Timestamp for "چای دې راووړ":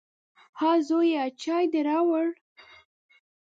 1.41-2.27